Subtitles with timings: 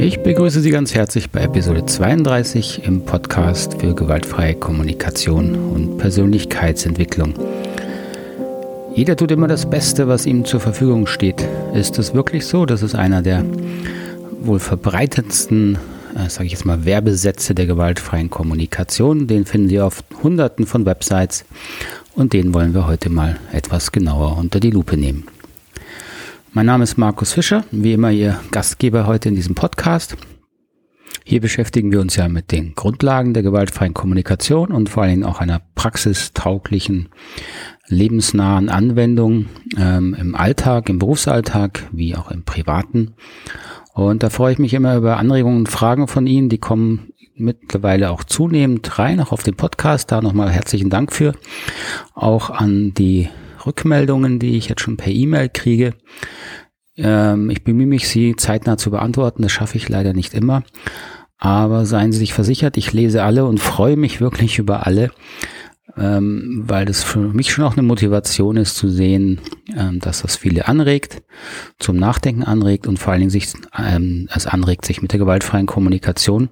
[0.00, 7.34] Ich begrüße Sie ganz herzlich bei Episode 32 im Podcast für gewaltfreie Kommunikation und Persönlichkeitsentwicklung.
[8.94, 11.44] Jeder tut immer das Beste, was ihm zur Verfügung steht.
[11.74, 12.64] Ist das wirklich so?
[12.64, 13.44] Das ist einer der
[14.40, 15.78] wohl verbreitetsten,
[16.14, 19.26] äh, sage ich jetzt mal, Werbesätze der gewaltfreien Kommunikation.
[19.26, 21.44] Den finden Sie auf Hunderten von Websites
[22.14, 25.26] und den wollen wir heute mal etwas genauer unter die Lupe nehmen.
[26.58, 30.16] Mein Name ist Markus Fischer, wie immer Ihr Gastgeber heute in diesem Podcast.
[31.22, 35.38] Hier beschäftigen wir uns ja mit den Grundlagen der gewaltfreien Kommunikation und vor allem auch
[35.38, 37.10] einer praxistauglichen,
[37.86, 43.14] lebensnahen Anwendung ähm, im Alltag, im Berufsalltag wie auch im privaten.
[43.94, 48.10] Und da freue ich mich immer über Anregungen und Fragen von Ihnen, die kommen mittlerweile
[48.10, 50.10] auch zunehmend rein, auch auf den Podcast.
[50.10, 51.34] Da nochmal herzlichen Dank für.
[52.16, 53.28] Auch an die
[53.68, 55.94] Rückmeldungen, die ich jetzt schon per E-Mail kriege.
[56.96, 59.42] Ähm, ich bemühe mich, sie zeitnah zu beantworten.
[59.42, 60.64] Das schaffe ich leider nicht immer.
[61.38, 65.12] Aber seien Sie sich versichert, ich lese alle und freue mich wirklich über alle,
[65.96, 69.38] ähm, weil das für mich schon auch eine Motivation ist zu sehen,
[69.76, 71.22] ähm, dass das viele anregt,
[71.78, 75.66] zum Nachdenken anregt und vor allen Dingen sich, ähm, es anregt, sich mit der gewaltfreien
[75.66, 76.48] Kommunikation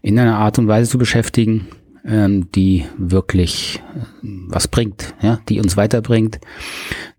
[0.00, 1.66] in einer Art und Weise zu beschäftigen,
[2.04, 4.00] ähm, die wirklich äh,
[4.48, 6.40] was bringt, ja, die uns weiterbringt,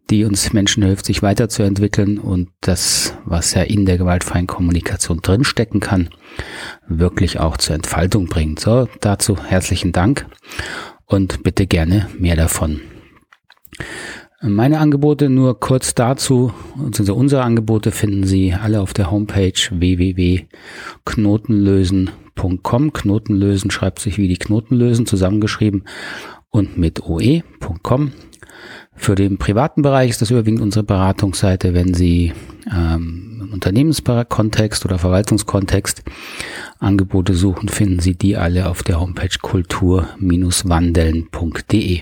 [0.09, 5.80] die uns Menschen hilft, sich weiterzuentwickeln und das, was ja in der gewaltfreien Kommunikation drinstecken
[5.80, 6.09] kann,
[6.88, 8.59] wirklich auch zur Entfaltung bringt.
[8.59, 10.28] So, dazu herzlichen Dank
[11.06, 12.81] und bitte gerne mehr davon.
[14.41, 22.25] Meine Angebote nur kurz dazu, also unsere Angebote finden Sie alle auf der Homepage www.knotenlösen.com.
[22.36, 25.86] Knotenlösen schreibt sich wie die Knoten lösen, zusammengeschrieben
[26.50, 28.11] und mit oe.com.
[28.95, 32.33] Für den privaten Bereich ist das überwiegend unsere Beratungsseite, wenn Sie
[32.72, 36.03] ähm, im Unternehmenskontext oder Verwaltungskontext
[36.79, 42.02] Angebote suchen, finden Sie die alle auf der Homepage kultur-wandeln.de.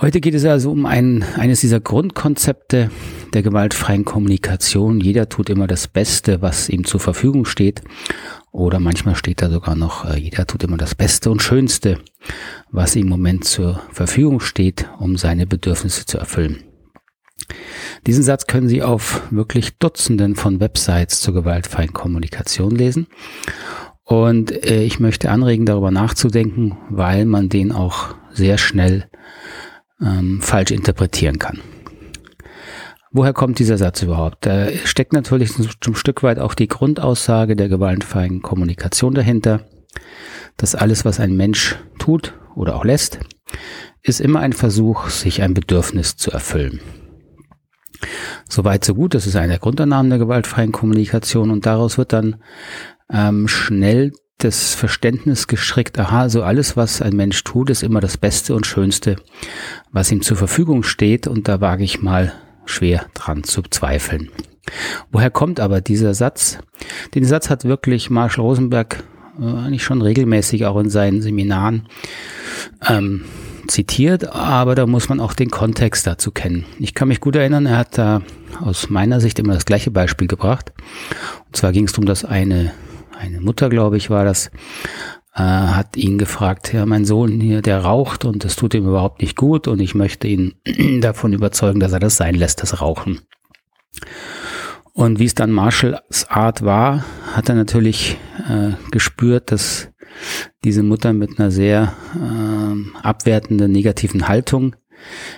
[0.00, 2.90] Heute geht es also um ein, eines dieser Grundkonzepte
[3.34, 4.98] der gewaltfreien Kommunikation.
[4.98, 7.82] Jeder tut immer das Beste, was ihm zur Verfügung steht.
[8.50, 11.98] Oder manchmal steht da sogar noch, äh, jeder tut immer das Beste und Schönste,
[12.70, 16.64] was im Moment zur Verfügung steht, um seine Bedürfnisse zu erfüllen.
[18.06, 23.06] Diesen Satz können Sie auf wirklich Dutzenden von Websites zur gewaltfreien Kommunikation lesen.
[24.04, 29.10] Und äh, ich möchte anregen, darüber nachzudenken, weil man den auch sehr schnell
[30.02, 31.60] ähm, falsch interpretieren kann.
[33.12, 34.46] Woher kommt dieser Satz überhaupt?
[34.46, 39.66] Da steckt natürlich zum Stück weit auch die Grundaussage der gewaltfreien Kommunikation dahinter,
[40.56, 43.18] dass alles, was ein Mensch tut oder auch lässt,
[44.02, 46.80] ist immer ein Versuch, sich ein Bedürfnis zu erfüllen.
[48.48, 52.36] Soweit so gut, das ist einer der Grundannahmen der gewaltfreien Kommunikation und daraus wird dann
[53.12, 54.12] ähm, schnell
[54.44, 58.66] das Verständnis gestrickt, aha, so alles, was ein Mensch tut, ist immer das Beste und
[58.66, 59.16] Schönste,
[59.92, 62.32] was ihm zur Verfügung steht und da wage ich mal
[62.64, 64.30] schwer dran zu zweifeln.
[65.10, 66.58] Woher kommt aber dieser Satz?
[67.14, 69.02] Den Satz hat wirklich Marshall Rosenberg
[69.40, 71.88] äh, eigentlich schon regelmäßig auch in seinen Seminaren
[72.88, 73.24] ähm,
[73.68, 76.64] zitiert, aber da muss man auch den Kontext dazu kennen.
[76.78, 78.22] Ich kann mich gut erinnern, er hat da
[78.60, 80.72] aus meiner Sicht immer das gleiche Beispiel gebracht.
[81.46, 82.72] Und zwar ging es um das eine,
[83.20, 84.50] eine Mutter, glaube ich, war das,
[85.34, 89.20] äh, hat ihn gefragt, ja, mein Sohn hier, der raucht und das tut ihm überhaupt
[89.20, 90.54] nicht gut und ich möchte ihn
[91.00, 93.20] davon überzeugen, dass er das sein lässt, das Rauchen.
[94.92, 98.16] Und wie es dann Marshalls Art war, hat er natürlich
[98.48, 99.88] äh, gespürt, dass
[100.64, 104.76] diese Mutter mit einer sehr äh, abwertenden, negativen Haltung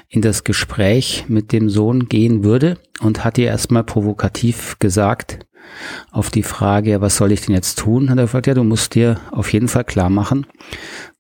[0.09, 5.41] in das Gespräch mit dem Sohn gehen würde und hat ihr erstmal provokativ gesagt,
[6.11, 8.95] auf die Frage, was soll ich denn jetzt tun, hat er gesagt, ja, du musst
[8.95, 10.47] dir auf jeden Fall klar machen,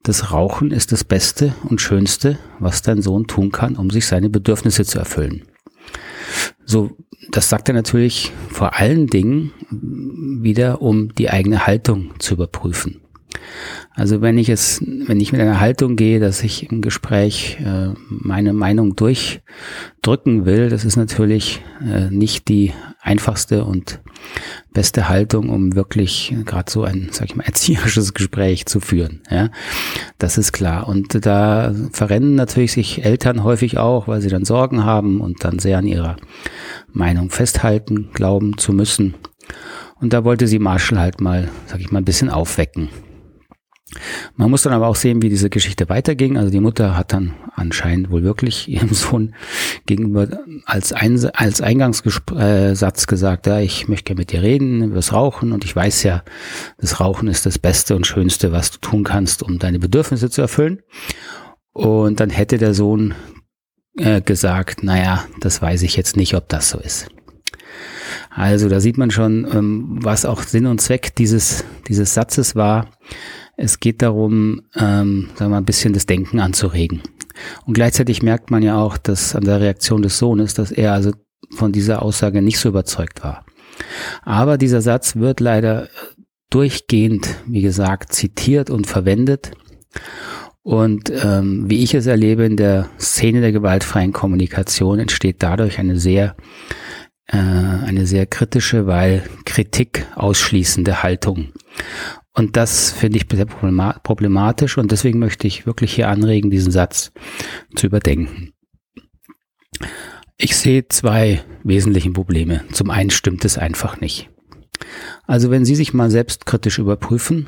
[0.02, 4.28] das Rauchen ist das Beste und Schönste, was dein Sohn tun kann, um sich seine
[4.28, 5.42] Bedürfnisse zu erfüllen.
[6.64, 6.96] So,
[7.30, 13.00] das sagt er natürlich vor allen Dingen wieder, um die eigene Haltung zu überprüfen.
[13.94, 17.88] Also wenn ich es, wenn ich mit einer Haltung gehe, dass ich im Gespräch äh,
[18.08, 22.72] meine Meinung durchdrücken will, das ist natürlich äh, nicht die
[23.02, 24.00] einfachste und
[24.72, 29.20] beste Haltung, um wirklich gerade so ein, sag ich mal, erzieherisches Gespräch zu führen.
[29.30, 29.50] Ja,
[30.18, 30.88] das ist klar.
[30.88, 35.58] Und da verrennen natürlich sich Eltern häufig auch, weil sie dann Sorgen haben und dann
[35.58, 36.16] sehr an ihrer
[36.92, 39.14] Meinung festhalten, glauben zu müssen.
[40.00, 42.88] Und da wollte sie Marshall halt mal, sag ich mal, ein bisschen aufwecken.
[44.36, 46.36] Man muss dann aber auch sehen, wie diese Geschichte weiterging.
[46.38, 49.34] Also die Mutter hat dann anscheinend wohl wirklich ihrem Sohn
[49.86, 50.28] gegenüber
[50.64, 55.52] als, ein, als Eingangssatz gesagt, ja, ich möchte gerne mit dir reden über das Rauchen
[55.52, 56.22] und ich weiß ja,
[56.78, 60.40] das Rauchen ist das Beste und Schönste, was du tun kannst, um deine Bedürfnisse zu
[60.40, 60.82] erfüllen.
[61.72, 63.14] Und dann hätte der Sohn
[63.96, 67.08] äh, gesagt, naja, das weiß ich jetzt nicht, ob das so ist.
[68.30, 72.88] Also da sieht man schon, ähm, was auch Sinn und Zweck dieses, dieses Satzes war.
[73.56, 77.02] Es geht darum, ähm, sagen wir mal, ein bisschen das Denken anzuregen.
[77.66, 81.12] Und gleichzeitig merkt man ja auch, dass an der Reaktion des Sohnes, dass er also
[81.50, 83.44] von dieser Aussage nicht so überzeugt war.
[84.22, 85.88] Aber dieser Satz wird leider
[86.50, 89.52] durchgehend, wie gesagt, zitiert und verwendet.
[90.62, 95.98] Und ähm, wie ich es erlebe in der Szene der gewaltfreien Kommunikation entsteht dadurch eine
[95.98, 96.36] sehr
[97.26, 101.48] äh, eine sehr kritische, weil Kritik ausschließende Haltung.
[102.34, 107.12] Und das finde ich sehr problematisch und deswegen möchte ich wirklich hier anregen, diesen Satz
[107.76, 108.52] zu überdenken.
[110.38, 112.62] Ich sehe zwei wesentliche Probleme.
[112.72, 114.30] Zum einen stimmt es einfach nicht.
[115.26, 117.46] Also wenn Sie sich mal selbstkritisch überprüfen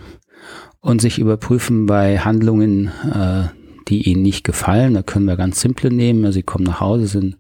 [0.81, 3.49] und sich überprüfen bei Handlungen, äh,
[3.89, 6.31] die Ihnen nicht gefallen, da können wir ganz simple nehmen.
[6.31, 7.37] Sie kommen nach Hause, sind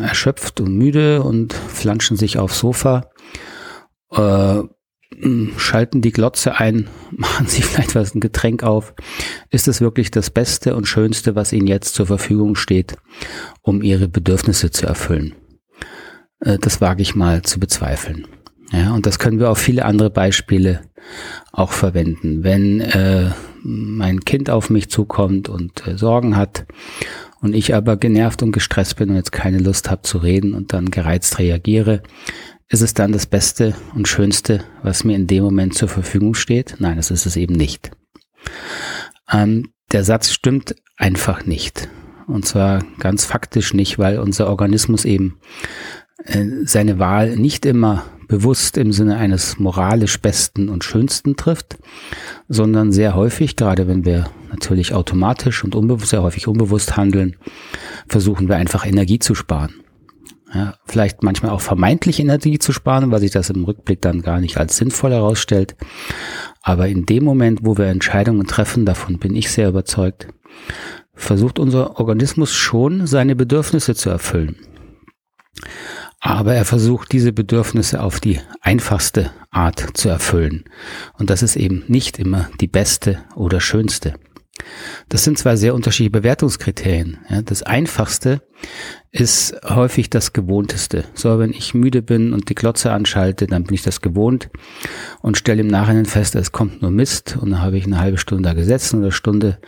[0.00, 3.10] erschöpft und müde und flanschen sich aufs Sofa,
[4.12, 4.62] äh,
[5.56, 8.94] schalten die Glotze ein, machen sich vielleicht was ein Getränk auf.
[9.50, 12.96] Ist es wirklich das Beste und Schönste, was ihnen jetzt zur Verfügung steht,
[13.62, 15.34] um ihre Bedürfnisse zu erfüllen?
[16.40, 18.26] Äh, das wage ich mal zu bezweifeln.
[18.72, 20.82] Ja, und das können wir auf viele andere Beispiele
[21.52, 22.42] auch verwenden.
[22.42, 23.30] Wenn äh,
[23.62, 26.66] mein Kind auf mich zukommt und äh, Sorgen hat
[27.40, 30.72] und ich aber genervt und gestresst bin und jetzt keine Lust habe zu reden und
[30.72, 32.02] dann gereizt reagiere,
[32.68, 36.76] ist es dann das Beste und Schönste, was mir in dem Moment zur Verfügung steht?
[36.78, 37.90] Nein, das ist es eben nicht.
[39.30, 41.88] Ähm, der Satz stimmt einfach nicht.
[42.26, 45.38] Und zwar ganz faktisch nicht, weil unser Organismus eben
[46.24, 51.78] äh, seine Wahl nicht immer bewusst im Sinne eines moralisch besten und schönsten trifft,
[52.48, 57.36] sondern sehr häufig, gerade wenn wir natürlich automatisch und unbewusst, sehr häufig unbewusst handeln,
[58.08, 59.74] versuchen wir einfach Energie zu sparen.
[60.56, 64.40] Ja, vielleicht manchmal auch vermeintlich Energie zu sparen, weil sich das im Rückblick dann gar
[64.40, 65.76] nicht als sinnvoll herausstellt.
[66.62, 70.28] Aber in dem Moment, wo wir Entscheidungen treffen, davon bin ich sehr überzeugt,
[71.12, 74.56] versucht unser Organismus schon seine Bedürfnisse zu erfüllen.
[76.20, 80.64] Aber er versucht diese Bedürfnisse auf die einfachste Art zu erfüllen.
[81.18, 84.14] Und das ist eben nicht immer die beste oder schönste.
[85.08, 87.18] Das sind zwei sehr unterschiedliche Bewertungskriterien.
[87.28, 88.42] Ja, das einfachste
[89.12, 91.04] ist häufig das gewohnteste.
[91.14, 94.48] So, wenn ich müde bin und die Klotze anschalte, dann bin ich das gewohnt
[95.22, 98.18] und stelle im Nachhinein fest, es kommt nur Mist und dann habe ich eine halbe
[98.18, 99.58] Stunde da gesessen oder Stunde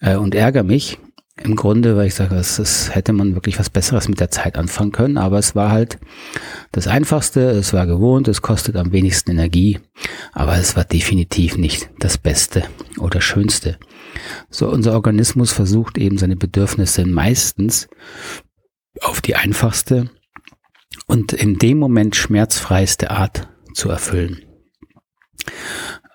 [0.00, 0.98] äh, und ärgere mich
[1.42, 4.56] im Grunde, weil ich sage, das, das hätte man wirklich was Besseres mit der Zeit
[4.56, 5.98] anfangen können, aber es war halt
[6.72, 9.80] das Einfachste, es war gewohnt, es kostet am wenigsten Energie,
[10.32, 12.64] aber es war definitiv nicht das Beste
[12.98, 13.78] oder Schönste.
[14.50, 17.88] So, unser Organismus versucht eben seine Bedürfnisse meistens
[19.00, 20.10] auf die einfachste
[21.06, 24.42] und in dem Moment schmerzfreiste Art zu erfüllen.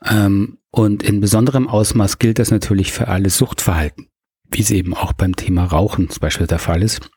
[0.06, 4.08] Ähm, und in besonderem Ausmaß gilt das natürlich für alle Suchtverhalten
[4.52, 7.10] wie es eben auch beim Thema Rauchen zum Beispiel der Fall ist.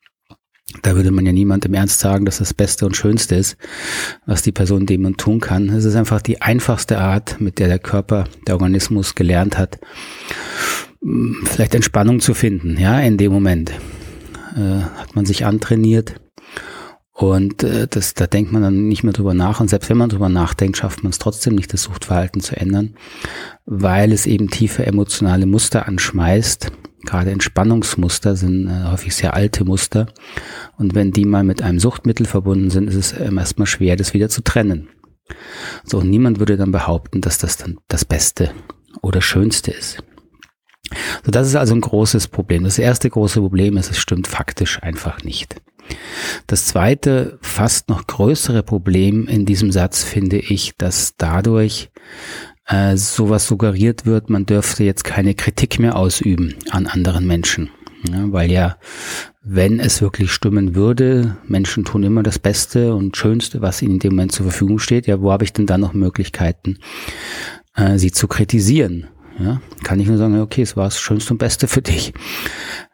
[0.83, 3.57] Da würde man ja niemand im Ernst sagen, dass das Beste und Schönste ist,
[4.25, 5.69] was die Person dem und tun kann.
[5.69, 9.81] Es ist einfach die einfachste Art, mit der der Körper, der Organismus gelernt hat,
[11.45, 13.73] vielleicht Entspannung zu finden, ja, in dem Moment.
[14.57, 16.21] Äh, hat man sich antrainiert
[17.13, 19.61] und äh, das, da denkt man dann nicht mehr drüber nach.
[19.61, 22.95] Und selbst wenn man drüber nachdenkt, schafft man es trotzdem nicht, das Suchtverhalten zu ändern,
[23.65, 26.73] weil es eben tiefe emotionale Muster anschmeißt,
[27.05, 30.09] Gerade Entspannungsmuster sind äh, häufig sehr alte Muster.
[30.77, 34.13] Und wenn die mal mit einem Suchtmittel verbunden sind, ist es ähm, erstmal schwer, das
[34.13, 34.89] wieder zu trennen.
[35.85, 38.51] So, und niemand würde dann behaupten, dass das dann das Beste
[39.01, 40.03] oder Schönste ist.
[41.25, 42.65] So, das ist also ein großes Problem.
[42.65, 45.61] Das erste große Problem ist, es stimmt faktisch einfach nicht.
[46.47, 51.91] Das zweite, fast noch größere Problem in diesem Satz finde ich, dass dadurch
[52.67, 57.71] äh, sowas suggeriert wird, man dürfte jetzt keine Kritik mehr ausüben an anderen Menschen.
[58.09, 58.79] Ja, weil ja,
[59.43, 63.99] wenn es wirklich stimmen würde, Menschen tun immer das Beste und Schönste, was ihnen in
[63.99, 66.79] dem Moment zur Verfügung steht, ja, wo habe ich denn dann noch Möglichkeiten,
[67.75, 69.09] äh, sie zu kritisieren?
[69.39, 72.13] Ja, kann ich nur sagen, okay, es war das Schönste und Beste für dich.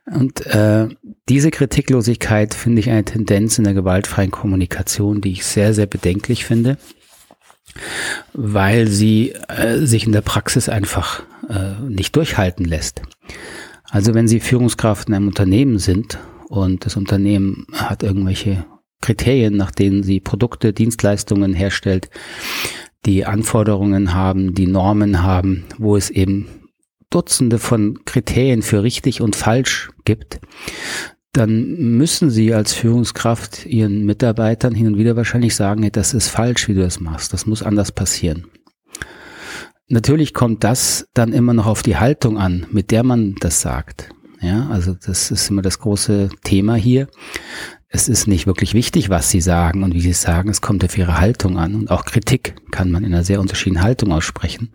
[0.07, 0.89] Und äh,
[1.29, 6.45] diese Kritiklosigkeit finde ich eine Tendenz in der gewaltfreien Kommunikation, die ich sehr, sehr bedenklich
[6.45, 6.79] finde
[8.33, 13.03] weil sie äh, sich in der Praxis einfach äh, nicht durchhalten lässt.
[13.91, 18.67] Also wenn Sie Führungskraft in einem Unternehmen sind und das Unternehmen hat irgendwelche
[19.01, 22.11] Kriterien, nach denen sie Produkte, Dienstleistungen herstellt,
[23.07, 26.49] die Anforderungen haben, die Normen haben, wo es eben
[27.09, 30.41] Dutzende von Kriterien für richtig und falsch gibt,
[31.33, 36.29] dann müssen Sie als Führungskraft Ihren Mitarbeitern hin und wieder wahrscheinlich sagen, hey, das ist
[36.29, 37.33] falsch, wie du das machst.
[37.33, 38.47] Das muss anders passieren.
[39.89, 44.09] Natürlich kommt das dann immer noch auf die Haltung an, mit der man das sagt.
[44.41, 47.07] Ja, also das ist immer das große Thema hier.
[47.89, 50.51] Es ist nicht wirklich wichtig, was sie sagen und wie sie es sagen.
[50.51, 51.75] Es kommt auf ihre Haltung an.
[51.75, 54.73] Und auch Kritik kann man in einer sehr unterschiedlichen Haltung aussprechen.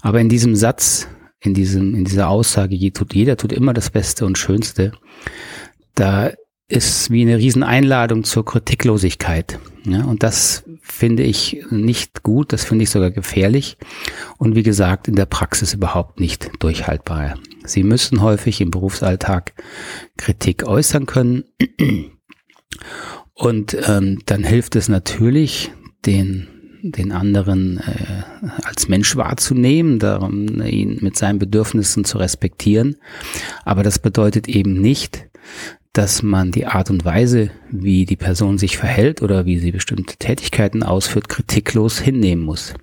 [0.00, 1.06] Aber in diesem Satz,
[1.40, 4.92] in diesem, in dieser Aussage, jeder tut immer das Beste und Schönste,
[5.94, 6.32] da
[6.70, 9.58] ist wie eine Rieseneinladung zur Kritiklosigkeit.
[9.84, 13.76] Ja, und das finde ich nicht gut, das finde ich sogar gefährlich
[14.38, 17.34] und wie gesagt in der Praxis überhaupt nicht durchhaltbar.
[17.64, 19.52] Sie müssen häufig im Berufsalltag
[20.16, 21.44] Kritik äußern können
[23.34, 25.70] und ähm, dann hilft es natürlich,
[26.06, 26.48] den
[26.82, 28.22] den anderen äh,
[28.64, 32.96] als Mensch wahrzunehmen, darum ihn mit seinen Bedürfnissen zu respektieren.
[33.64, 35.28] Aber das bedeutet eben nicht,
[35.92, 40.16] dass man die Art und Weise, wie die Person sich verhält oder wie sie bestimmte
[40.16, 42.74] Tätigkeiten ausführt, kritiklos hinnehmen muss.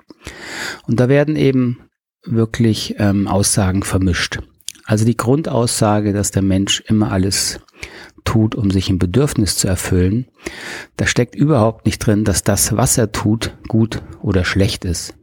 [0.85, 1.79] Und da werden eben
[2.25, 4.39] wirklich ähm, Aussagen vermischt.
[4.83, 7.59] Also die Grundaussage, dass der Mensch immer alles
[8.23, 10.27] tut, um sich ein Bedürfnis zu erfüllen,
[10.97, 15.13] da steckt überhaupt nicht drin, dass das, was er tut, gut oder schlecht ist.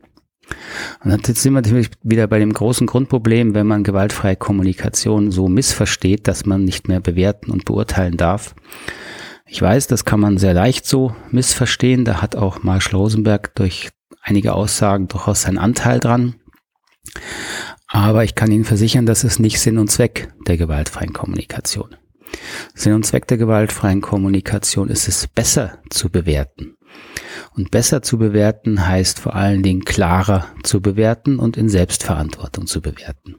[1.02, 5.48] Und jetzt sind wir natürlich wieder bei dem großen Grundproblem, wenn man gewaltfreie Kommunikation so
[5.48, 8.54] missversteht, dass man nicht mehr bewerten und beurteilen darf.
[9.46, 12.04] Ich weiß, das kann man sehr leicht so missverstehen.
[12.04, 13.90] Da hat auch Marshall Rosenberg durch
[14.22, 16.36] einige Aussagen durchaus seinen Anteil dran.
[17.86, 21.94] Aber ich kann Ihnen versichern, das ist nicht Sinn und Zweck der gewaltfreien Kommunikation.
[22.74, 26.76] Sinn und Zweck der gewaltfreien Kommunikation ist es besser zu bewerten.
[27.54, 32.80] Und besser zu bewerten heißt vor allen Dingen klarer zu bewerten und in Selbstverantwortung zu
[32.80, 33.36] bewerten.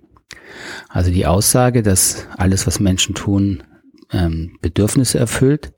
[0.89, 3.63] Also die Aussage, dass alles, was Menschen tun,
[4.11, 5.73] ähm, Bedürfnisse erfüllt,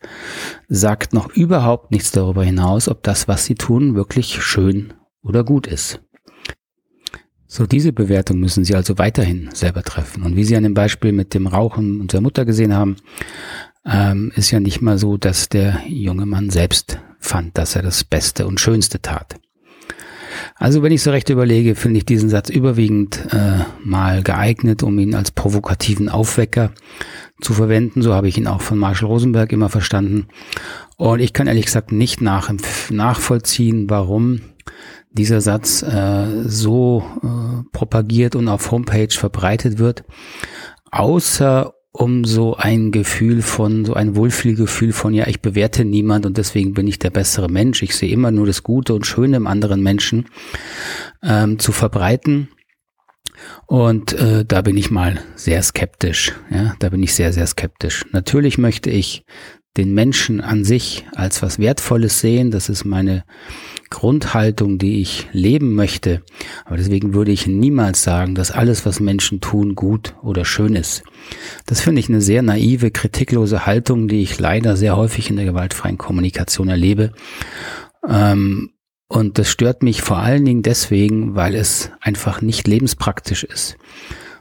[0.67, 5.67] sagt noch überhaupt nichts darüber hinaus, ob das, was sie tun, wirklich schön oder gut
[5.67, 6.01] ist.
[7.58, 10.22] So, diese Bewertung müssen Sie also weiterhin selber treffen.
[10.22, 12.98] Und wie Sie an dem Beispiel mit dem Rauchen unserer Mutter gesehen haben,
[13.84, 18.04] ähm, ist ja nicht mal so, dass der junge Mann selbst fand, dass er das
[18.04, 19.40] Beste und Schönste tat.
[20.58, 25.00] Also wenn ich so recht überlege, finde ich diesen Satz überwiegend äh, mal geeignet, um
[25.00, 26.74] ihn als provokativen Aufwecker
[27.42, 28.04] zu verwenden.
[28.04, 30.28] So habe ich ihn auch von Marshall Rosenberg immer verstanden.
[30.96, 32.54] Und ich kann ehrlich gesagt nicht nach,
[32.92, 34.42] nachvollziehen, warum
[35.17, 40.03] dieser Satz äh, so äh, propagiert und auf Homepage verbreitet wird,
[40.91, 46.38] außer um so ein Gefühl von, so ein Wohlfühlgefühl von, ja, ich bewerte niemand und
[46.38, 47.81] deswegen bin ich der bessere Mensch.
[47.81, 50.25] Ich sehe immer nur das Gute und Schöne im anderen Menschen
[51.24, 52.50] ähm, zu verbreiten.
[53.65, 56.33] Und äh, da bin ich mal sehr skeptisch.
[56.51, 58.05] Ja, da bin ich sehr, sehr skeptisch.
[58.12, 59.25] Natürlich möchte ich
[59.75, 62.51] den Menschen an sich als was Wertvolles sehen.
[62.51, 63.24] Das ist meine
[63.89, 66.22] Grundhaltung, die ich leben möchte.
[66.65, 71.03] Aber deswegen würde ich niemals sagen, dass alles, was Menschen tun, gut oder schön ist.
[71.65, 75.46] Das finde ich eine sehr naive, kritiklose Haltung, die ich leider sehr häufig in der
[75.46, 77.12] gewaltfreien Kommunikation erlebe.
[78.08, 78.72] Ähm,
[79.08, 83.77] und das stört mich vor allen Dingen deswegen, weil es einfach nicht lebenspraktisch ist.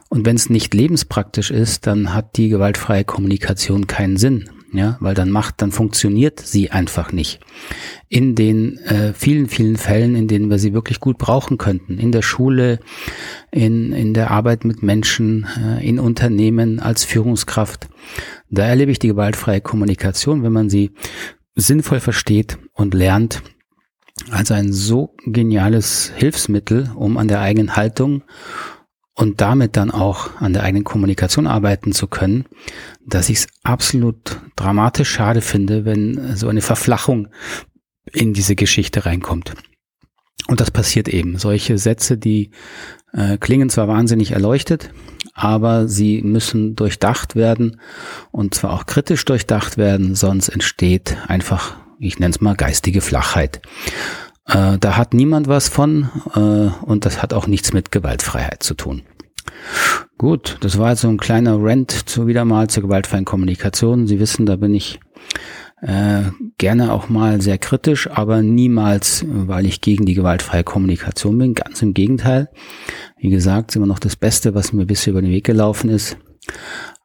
[0.09, 5.13] Und wenn es nicht lebenspraktisch ist, dann hat die gewaltfreie Kommunikation keinen Sinn ja, weil
[5.13, 7.39] dann macht, dann funktioniert sie einfach nicht.
[8.09, 12.11] In den äh, vielen, vielen Fällen, in denen wir sie wirklich gut brauchen könnten, in
[12.11, 12.79] der Schule,
[13.51, 17.89] in, in der Arbeit mit Menschen, äh, in Unternehmen als Führungskraft,
[18.49, 20.91] da erlebe ich die gewaltfreie Kommunikation, wenn man sie
[21.55, 23.41] sinnvoll versteht und lernt,
[24.31, 28.23] als ein so geniales Hilfsmittel, um an der eigenen Haltung
[29.17, 32.45] und damit dann auch an der eigenen Kommunikation arbeiten zu können,
[33.05, 37.27] dass ich es absolut dramatisch schade finde, wenn so eine Verflachung
[38.13, 39.55] in diese Geschichte reinkommt.
[40.47, 41.39] Und das passiert eben.
[41.39, 42.51] Solche Sätze, die
[43.11, 44.91] äh, klingen zwar wahnsinnig erleuchtet,
[45.33, 47.81] aber sie müssen durchdacht werden
[48.31, 53.61] und zwar auch kritisch durchdacht werden, sonst entsteht einfach, ich nenne es mal, geistige Flachheit.
[54.47, 58.73] Äh, da hat niemand was von äh, und das hat auch nichts mit Gewaltfreiheit zu
[58.73, 59.01] tun.
[60.17, 64.07] Gut, das war jetzt so ein kleiner Rant zu wieder mal zur gewaltfreien Kommunikation.
[64.07, 64.99] Sie wissen, da bin ich
[65.81, 66.23] äh,
[66.57, 71.53] gerne auch mal sehr kritisch, aber niemals, weil ich gegen die gewaltfreie Kommunikation bin.
[71.53, 72.49] Ganz im Gegenteil.
[73.17, 76.17] Wie gesagt, immer noch das Beste, was mir bisher über den Weg gelaufen ist.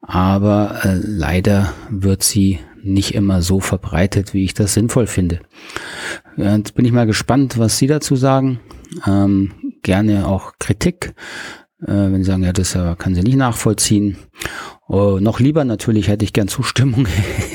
[0.02, 5.40] Aber äh, leider wird sie nicht immer so verbreitet, wie ich das sinnvoll finde.
[6.37, 8.61] Jetzt bin ich mal gespannt, was Sie dazu sagen.
[9.06, 11.14] Ähm, gerne auch Kritik,
[11.80, 14.16] äh, wenn Sie sagen, ja, das äh, kann Sie nicht nachvollziehen.
[14.88, 17.06] Oh, noch lieber natürlich hätte ich gern Zustimmung,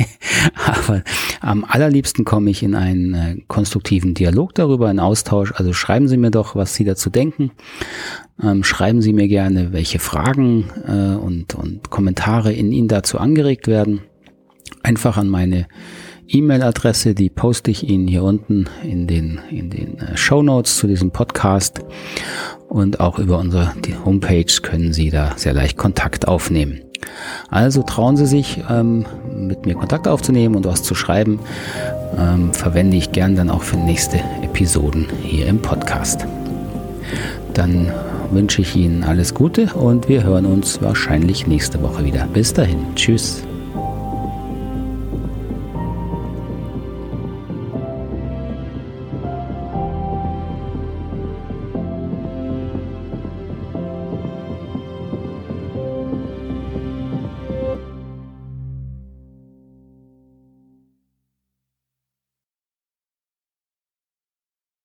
[0.55, 1.03] aber
[1.41, 5.51] am allerliebsten komme ich in einen äh, konstruktiven Dialog darüber, einen Austausch.
[5.55, 7.51] Also schreiben Sie mir doch, was Sie dazu denken.
[8.41, 13.67] Ähm, schreiben Sie mir gerne, welche Fragen äh, und, und Kommentare in Ihnen dazu angeregt
[13.67, 14.01] werden.
[14.83, 15.67] Einfach an meine
[16.27, 20.87] E-Mail-Adresse, die poste ich Ihnen hier unten in den, in den äh, Show Notes zu
[20.87, 21.81] diesem Podcast.
[22.67, 26.81] Und auch über unsere die Homepage können Sie da sehr leicht Kontakt aufnehmen.
[27.49, 31.39] Also trauen Sie sich, ähm, mit mir Kontakt aufzunehmen und was zu schreiben.
[32.17, 36.25] Ähm, verwende ich gern dann auch für nächste Episoden hier im Podcast.
[37.53, 37.91] Dann
[38.31, 42.27] wünsche ich Ihnen alles Gute und wir hören uns wahrscheinlich nächste Woche wieder.
[42.33, 42.79] Bis dahin.
[42.95, 43.43] Tschüss.